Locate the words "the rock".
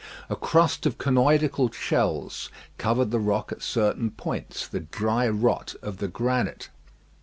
3.11-3.51